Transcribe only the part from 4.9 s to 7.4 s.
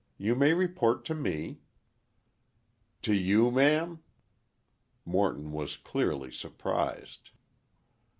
Morton was, clearly, surprised.